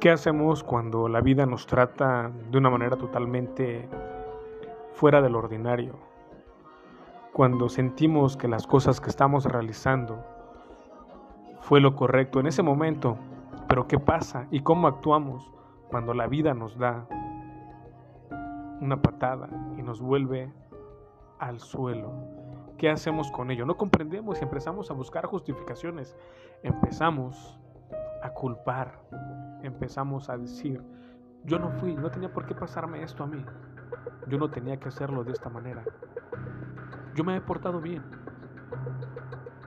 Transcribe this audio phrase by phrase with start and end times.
[0.00, 3.88] ¿Qué hacemos cuando la vida nos trata de una manera totalmente
[4.92, 5.94] fuera del ordinario?
[7.32, 10.22] Cuando sentimos que las cosas que estamos realizando
[11.60, 13.16] fue lo correcto en ese momento,
[13.68, 15.50] pero ¿qué pasa y cómo actuamos
[15.88, 17.06] cuando la vida nos da
[18.82, 20.52] una patada y nos vuelve
[21.38, 22.12] al suelo?
[22.76, 23.64] ¿Qué hacemos con ello?
[23.64, 26.14] No comprendemos y empezamos a buscar justificaciones.
[26.62, 27.58] Empezamos
[28.22, 29.00] a culpar
[29.66, 30.82] empezamos a decir,
[31.44, 33.44] yo no fui, no tenía por qué pasarme esto a mí,
[34.26, 35.84] yo no tenía que hacerlo de esta manera,
[37.14, 38.02] yo me he portado bien,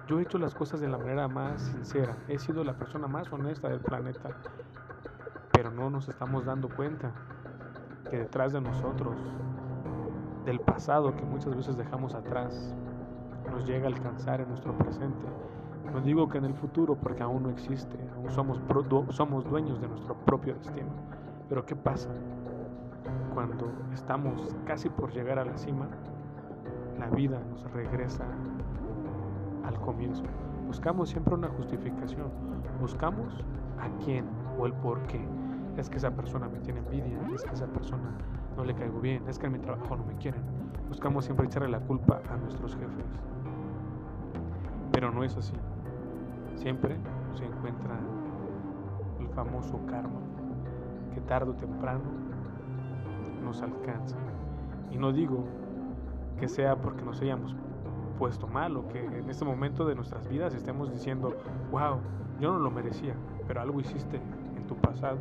[0.08, 3.32] yo he hecho las cosas de la manera más sincera, he sido la persona más
[3.32, 4.30] honesta del planeta,
[5.52, 7.12] pero no nos estamos dando cuenta
[8.10, 9.16] que detrás de nosotros,
[10.46, 12.74] del pasado que muchas veces dejamos atrás,
[13.52, 15.26] nos llega a alcanzar en nuestro presente
[16.00, 18.62] no digo que en el futuro, porque aún no existe, aún somos,
[19.10, 20.88] somos dueños de nuestro propio destino.
[21.50, 22.10] Pero ¿qué pasa?
[23.34, 25.90] Cuando estamos casi por llegar a la cima,
[26.98, 28.24] la vida nos regresa
[29.66, 30.24] al comienzo.
[30.68, 32.32] Buscamos siempre una justificación.
[32.80, 33.34] Buscamos
[33.80, 34.26] a quién
[34.58, 35.20] o el por qué.
[35.76, 38.12] Es que esa persona me tiene envidia, es que esa persona
[38.56, 40.42] no le caigo bien, es que en mi trabajo no me quieren.
[40.88, 43.06] Buscamos siempre echarle la culpa a nuestros jefes.
[44.92, 45.54] Pero no es así
[46.60, 46.98] siempre
[47.34, 47.98] se encuentra
[49.20, 50.20] el famoso karma
[51.14, 52.04] que tarde o temprano
[53.44, 54.18] nos alcanza.
[54.92, 55.46] Y no digo
[56.38, 57.56] que sea porque nos hayamos
[58.18, 61.34] puesto mal o que en este momento de nuestras vidas estemos diciendo,
[61.72, 62.00] wow,
[62.40, 63.16] yo no lo merecía,
[63.48, 64.20] pero algo hiciste
[64.58, 65.20] en tu pasado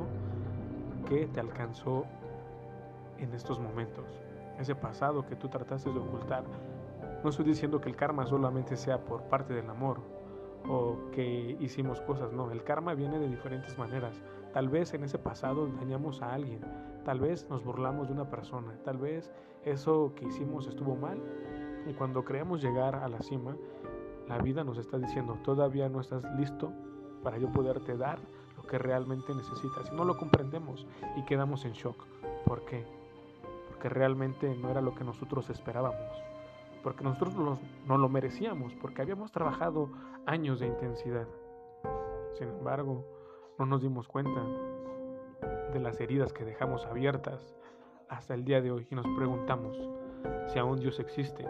[1.09, 2.05] que te alcanzó
[3.19, 4.05] en estos momentos.
[4.59, 6.43] Ese pasado que tú trataste de ocultar.
[7.23, 10.18] No estoy diciendo que el karma solamente sea por parte del amor
[10.67, 14.21] o que hicimos cosas, no, el karma viene de diferentes maneras.
[14.53, 16.61] Tal vez en ese pasado dañamos a alguien,
[17.05, 19.31] tal vez nos burlamos de una persona, tal vez
[19.65, 21.19] eso que hicimos estuvo mal
[21.87, 23.57] y cuando creemos llegar a la cima,
[24.27, 26.73] la vida nos está diciendo, todavía no estás listo
[27.23, 28.19] para yo poderte dar
[28.57, 29.91] lo que realmente necesitas.
[29.91, 30.87] Y no lo comprendemos
[31.17, 32.05] y quedamos en shock.
[32.45, 32.85] ¿Por qué?
[33.69, 36.29] Porque realmente no era lo que nosotros esperábamos
[36.83, 37.35] porque nosotros
[37.87, 39.91] no lo merecíamos, porque habíamos trabajado
[40.27, 41.27] años de intensidad.
[42.33, 43.05] Sin embargo,
[43.59, 44.41] no nos dimos cuenta
[45.73, 47.55] de las heridas que dejamos abiertas
[48.09, 49.77] hasta el día de hoy y nos preguntamos
[50.47, 51.47] si aún Dios existe.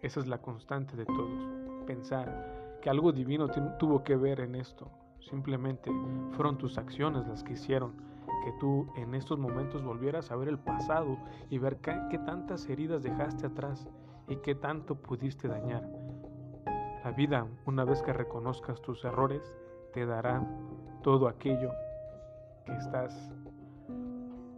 [0.00, 1.48] Esa es la constante de todos,
[1.86, 3.48] pensar que algo divino
[3.78, 4.90] tuvo que ver en esto.
[5.28, 5.90] Simplemente
[6.32, 7.92] fueron tus acciones las que hicieron
[8.44, 11.16] que tú en estos momentos volvieras a ver el pasado
[11.48, 13.88] y ver qué, tantas heridas dejaste atrás
[14.28, 15.88] y qué tanto pudiste dañar.
[17.04, 19.42] La vida, una vez que reconozcas tus errores,
[19.92, 20.44] te dará
[21.02, 21.70] todo aquello
[22.64, 23.32] que estás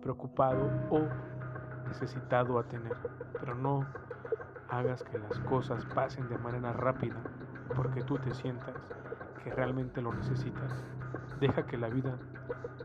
[0.03, 1.00] preocupado o
[1.88, 2.97] necesitado a tener.
[3.38, 3.86] Pero no
[4.69, 7.22] hagas que las cosas pasen de manera rápida
[7.74, 8.76] porque tú te sientas
[9.44, 10.72] que realmente lo necesitas.
[11.38, 12.16] Deja que la vida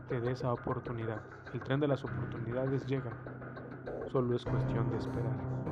[0.08, 1.22] te dé esa oportunidad.
[1.54, 3.10] El tren de las oportunidades llega.
[4.12, 5.69] Solo es cuestión de esperar.